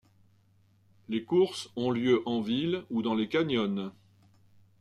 Les 1.09 1.23
courses 1.23 1.69
ont 1.75 1.91
lieu 1.91 2.23
en 2.25 2.41
ville 2.41 2.85
ou 2.89 3.03
dans 3.03 3.13
les 3.13 3.29
canyons. 3.29 3.91